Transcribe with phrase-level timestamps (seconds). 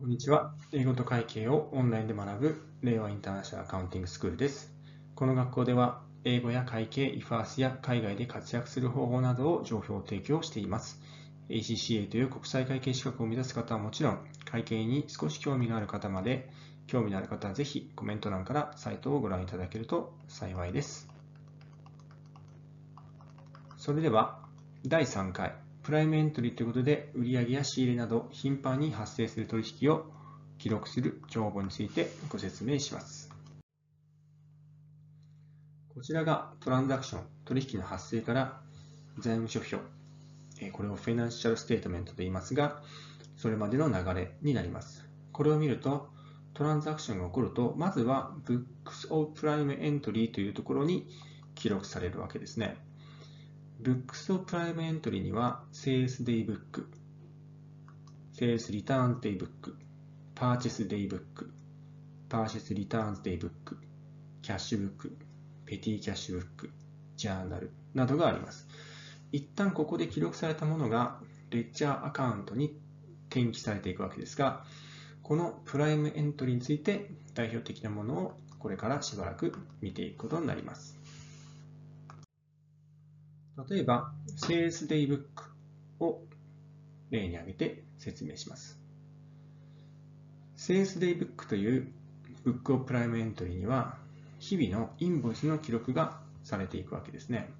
[0.00, 0.54] こんにちは。
[0.72, 4.72] 英語と会計をオンラインで学ぶ令和インターナショナルアカウンティングスクールです。
[5.14, 11.02] この学校では英語や会計、イファースや海外で活躍する方法などを情報提供しています。
[11.50, 14.18] ACCA という国際会計資格を目指す方はもちろん、
[14.50, 16.48] 会計に少し興味がある方まで、
[16.86, 21.10] 興味のある方はぜひコメント欄からサイトをご覧いただけると幸いです。
[23.76, 24.38] それでは、
[24.86, 25.52] 第3回、
[25.82, 30.04] Prime Entry ということで、売上や仕入れなど頻繁に発生する取引を
[30.58, 33.30] 記録する帳簿についてご説明します。
[35.94, 38.60] こちらが transaction、取引の発生から
[39.18, 39.76] 財務諸表、
[40.72, 42.82] これを financial statement と言いますが、
[43.36, 45.06] それまでの流れになります。
[45.32, 46.10] これを見ると、
[46.52, 51.08] transaction が起こると、まずは Books of Prime Entry というところに
[51.54, 52.76] 記録されるわけですね。
[53.82, 56.86] Books of Prime Entry には Sales Day Book、
[58.34, 59.74] Sales Returns Day Book、
[60.34, 61.48] Purchase Day Book、
[62.28, 63.78] Purchase Returns Day Book、
[64.42, 65.10] Cash Book、
[65.64, 66.70] Petty Cash Book、
[67.16, 68.68] Journal などがあります。
[69.32, 72.78] 一旦ここで記録されたものがレッジャーアカウントに
[73.30, 74.62] 転記されていくわけですが、
[75.22, 80.99] このプライムエントリーについて代表的なものをこれからしばらく見ていくことになります。
[83.68, 85.24] 例えば、Sales Day Book
[86.00, 86.22] を
[87.10, 88.78] 例に挙げて説明します。
[90.56, 91.92] Sales Day Book という
[92.44, 93.98] Book of Prime Entry には、
[94.38, 97.50] 日々のインボイスの記録がされていくわけですね。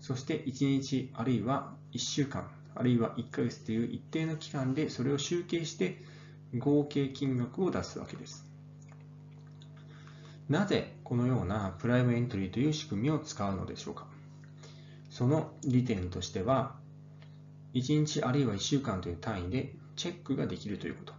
[0.00, 5.96] そして1日あるいは1週間あるいは1ヶ月という一定の期間でそれを集計して
[6.58, 8.44] 合計金額を出すわけです。
[10.48, 14.06] なぜこのようなプライムエントリーという仕組みを使うのでしょうか
[15.16, 16.74] その利点としては、
[17.72, 21.14] 1日あるいは1週間という単位でチェックができるということ。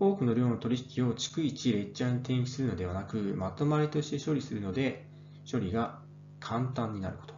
[0.00, 5.06] 多くの量の取引を逐一レッジャーに転記するのではなく、まとまりとして処理するので、
[5.50, 6.00] 処理が
[6.38, 7.32] 簡単になること。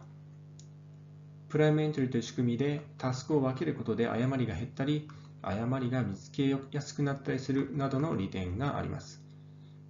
[1.47, 5.07] プライムエントリーという仕組みでタスクを分けることで誤りが減ったり、
[5.41, 9.23] 誤りが見つけやすくなったりするなどの利点があります。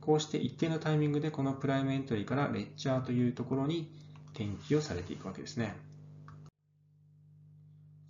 [0.01, 3.91] こうして一定のタイミングでこのプライムエントリーからレッジャーというところに
[4.33, 5.75] 転記をされていくわけですね。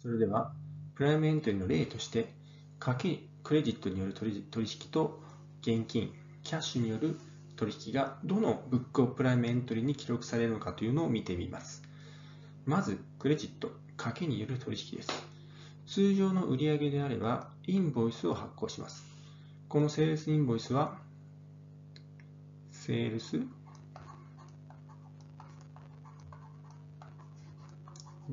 [0.02, 0.54] それでは、
[0.96, 2.34] プライムエントリーの例として、
[2.80, 5.22] 賭けクレジットによる取引と
[5.62, 6.14] 現金、
[6.44, 7.20] キャッシュによる
[7.58, 11.84] 取引がどのブックオプライムエントリーに記録されるのかというのを見てみます。
[12.66, 15.10] まず、クレジット、賭けによる取引です。
[15.86, 19.04] 通常の売上であれば、インボイスを発行します。
[19.68, 20.98] このセールスインボイスは、
[22.72, 23.42] セールス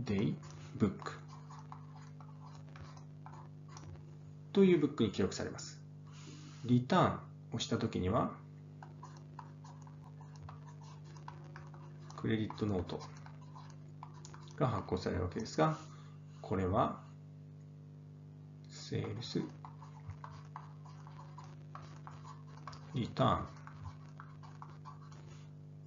[0.05, 0.35] day
[0.79, 1.13] book
[4.53, 5.81] というブックに記録されます。
[6.65, 7.19] リターン
[7.53, 8.33] をしたときには、
[12.17, 13.01] クレジットノート
[14.57, 15.77] が発行されるわけですが、
[16.41, 17.01] これは、
[18.71, 19.43] セールス、
[22.95, 23.47] リターン、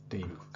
[0.10, 0.49] デイブック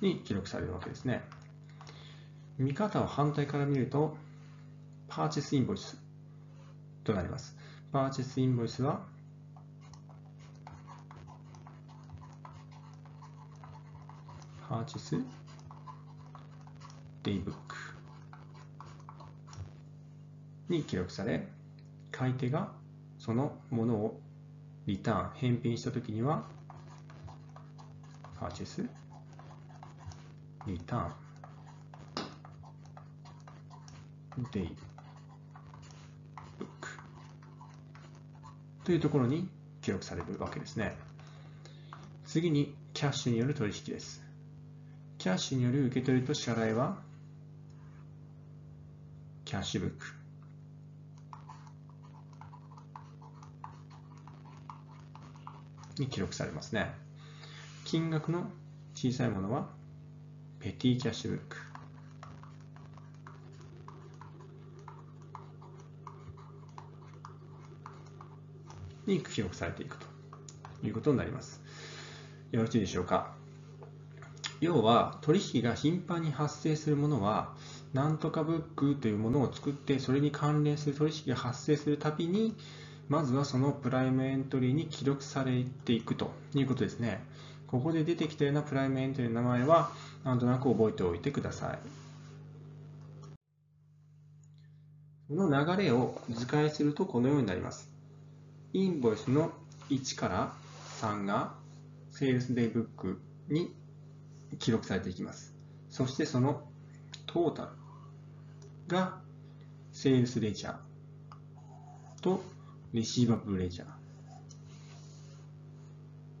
[0.00, 1.24] に記録されるわけですね。
[2.58, 4.16] 見方を反対から見ると、
[5.08, 5.98] パーチェスインボイス
[7.04, 7.56] となります。
[7.92, 9.00] パーチェスインボイスは、
[14.68, 15.16] パーチェス
[17.22, 17.76] デイブック
[20.68, 21.46] に記録され、
[22.10, 22.72] 買い手が
[23.18, 24.20] そのものを
[24.86, 26.44] リターン、返品したときには、
[28.40, 28.88] パーチェス
[30.66, 31.10] return
[34.52, 34.68] day
[36.58, 36.68] book
[38.84, 39.48] というところに
[39.80, 40.96] 記録されるわけですね。
[42.26, 44.22] 次に、キャッシュによる取引です。
[45.18, 46.98] キャッシュによる受け取りと支払いは、
[49.44, 50.06] キャッシュブック。
[55.98, 56.92] に記録されますね。
[57.84, 58.50] 金額の
[58.94, 59.68] 小さいものは
[60.66, 61.56] ペティキャッシュブック
[69.06, 70.06] に記録されていくと
[70.82, 71.62] いうことになります。
[72.50, 73.32] よろしいでしょうか。
[74.60, 77.54] 要は取引が頻繁に発生するものは
[77.92, 82.56] なんとかブックというものを作ってそれに関連する取引が発生するたびに
[83.08, 87.22] まずはそのプライムエントリーに記録されていくということですね。
[87.66, 89.90] ここで出てきたようなプライムエントリーの名前は
[90.24, 91.78] なんとなく覚えておいてください。
[95.28, 97.90] この流れを図解するとこのようになります。
[98.72, 99.50] インボイスの
[99.90, 100.52] 1から
[101.00, 101.54] 3が
[102.12, 103.74] セールスデイブックに
[104.58, 105.52] 記録されていきます。
[105.90, 106.62] そしてその
[107.26, 107.68] トータル
[108.86, 109.18] が
[109.92, 112.42] セールスレジャーと
[112.92, 113.86] レシーバブルレジャー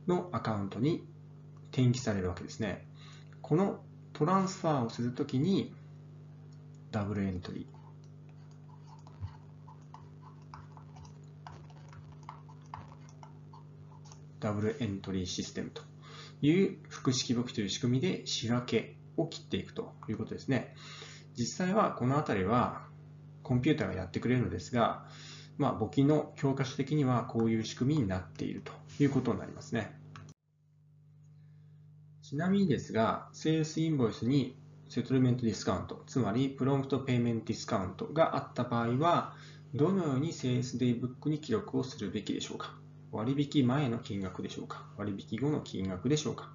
[0.06, 1.04] のアカウントに
[1.76, 2.86] 転記されるわけですね。
[3.42, 3.80] この
[4.14, 5.74] トランスファーをするときに
[6.90, 7.76] ダブルエントリー
[14.40, 15.82] ダブルエントリーシステムと
[16.40, 20.74] いう複式簿記という仕組みで仕分けを切っていくということですね。
[21.36, 22.86] 実際はこのあたりは
[23.42, 25.04] コンピューターがやってくれるのですが、
[25.58, 30.05] まあ、簿記の教科書的にはこういう仕組みになっているということになりますね。
[32.28, 34.56] ちなみにですが、 sales invoice に
[34.88, 39.34] settlement discount、つまり prompt payment discount があった場合は、
[39.74, 42.74] どのように sales day book に記録をするべきでしょうか？
[43.12, 44.82] 割引前の金額でしょうか？
[44.96, 46.50] 割引後の金額でしょうか？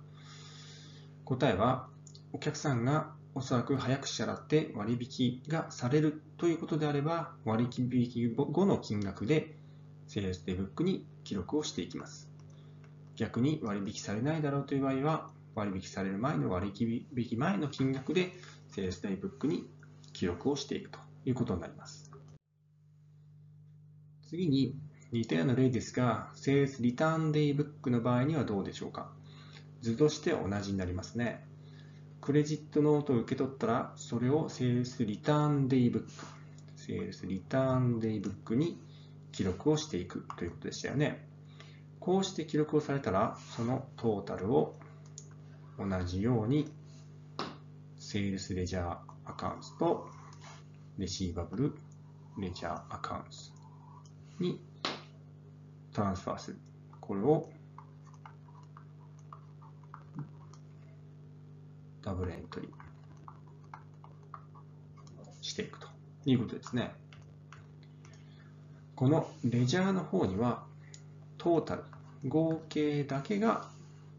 [1.23, 1.87] 答えは、
[2.33, 9.55] お客さんがおそらく早く支払って割引がされるということであれば、割引後の金額で
[10.09, 12.29] セールスデイブックに記録をしていきます。
[13.15, 18.31] 逆に割引されないだろうという場合は、割引される前の割引前の金額で
[18.69, 19.69] セールスデイブックに
[20.13, 22.11] 記録をしていくということになります。
[24.29, 24.79] 次に
[25.11, 29.11] 似たような例ですが、セールスリターンデイブックの場合にはどうでしょうか？
[29.81, 31.45] 図として同じになりますね。
[32.21, 36.09] クレジットノートを受け取ったら、それをセールスリターンデイブック、
[36.77, 38.79] セールスリターンデイブックに
[39.31, 41.27] 記録をしていくということでしたよね。
[41.99, 44.79] こうして記録をされたら、そのトータルを
[45.89, 46.69] 同じように、
[47.97, 50.09] セールスレジャーアカウントと
[50.97, 51.75] レシーバブル
[52.37, 54.61] レジャーアカウントに
[55.93, 56.57] トランスファーする。
[56.99, 57.49] これを
[62.03, 62.71] ダブルエントリー
[65.41, 65.87] していくと
[66.25, 66.91] いうことですね。
[68.95, 70.63] このレジャーの方には
[71.37, 71.83] トータル、
[72.27, 73.67] 合計だけが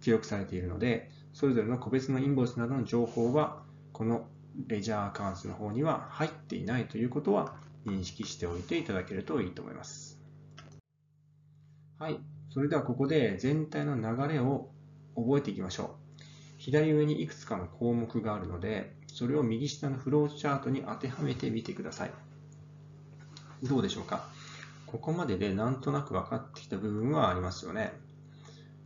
[0.01, 3.63] 記録されているので、それぞれの個別のインボイスなどの情報は、
[3.93, 4.27] この
[4.67, 7.57] レジャーアカウントの方には入っていないということは
[7.87, 10.21] 認識しておいていただけるといいと思います。
[11.99, 12.19] はい。
[12.51, 14.71] それではここで全体の流れを
[15.17, 16.23] 覚えていきましょう。
[16.59, 22.11] 左上にいくつかの項目があるので、それを右下のフローチャートに当てはめてみてください。
[23.63, 24.29] どうでしょうか？
[24.87, 27.95] ここまででなんとなく分かってきた部分はありますよね。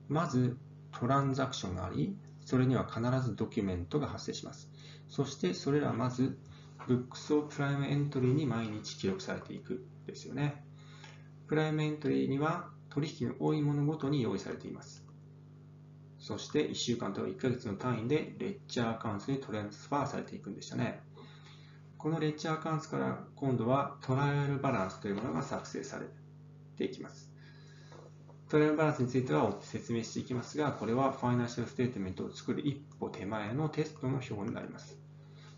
[0.08, 0.56] まず、
[0.92, 2.16] トランザクションがあり、
[2.46, 4.70] それには必ずドキュメントが発生します。
[5.08, 6.38] そしてそれらはまず、
[6.86, 10.64] Books of Prime Entry に毎日記録されていくですよね。
[11.48, 15.04] Prime Entry には取引の多いものごとに用意されています。
[16.20, 21.02] そして1週間とか1ヶ月の単位で ledger account に transfer されていくんでしたね。
[21.98, 26.06] この ledger account から今度は trial balance というものが作成され
[26.76, 27.35] ていきます。
[28.48, 34.96] trial balance については説明していきますが、これは financial statement を作る一歩手前のテストの表になります。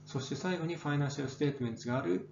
[0.06, 2.30] そして最後に financial statement がある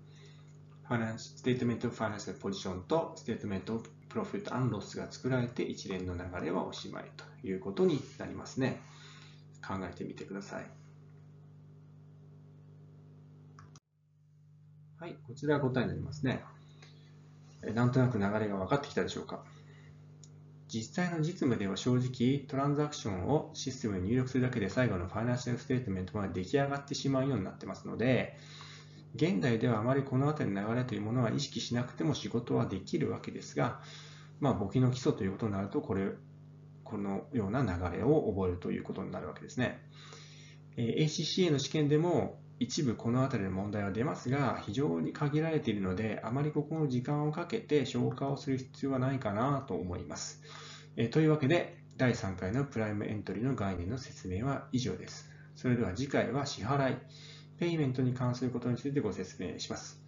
[0.85, 8.81] financial statement of financial position と statement of profit and loss が作られて一連の流れはおしまいということになりますね。
[9.67, 10.67] 考えてみてください。
[14.99, 16.43] はい、こちらが答えになりますね。
[17.75, 19.45] なんとなく流れが分かってきたでしょうか？
[20.69, 28.37] 実際の実務では正直、 transaction をシステムに入力するだけで最後の financial statement が出来上がってしまうようになってますので、
[29.15, 33.81] 現代ではあまりこの辺りの流れというものは意識しなくても仕事はできるわけですが、
[34.41, 36.11] まあ、簿記の基礎ということになると、これ、
[36.85, 39.81] このような流れを覚えるということになるわけですね。
[40.77, 50.43] ACCA の試験でも一部この辺りの問題は出ますが、非常に限られているので、あまりここの時間をかけて消化をする必要はないかなと思います。
[50.97, 55.31] えというわけで、第3回のプライムエントリーの概念の説明は以上です。
[55.55, 56.97] それでは次回は支払い、
[57.59, 60.03] ペイメントに関することについてご説明します。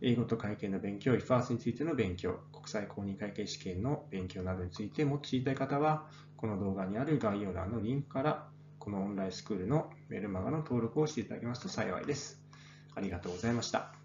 [0.00, 6.06] 英語と会計の勉強、IFARS についての勉強、国際公認会計試験の勉強などについてもっと知りたい方は、
[6.36, 12.42] この動画にある概要欄のリンクから、このオンラインスクールのメルマガの登録をしていただけますと幸いです。
[12.96, 13.99] ありがとうございました。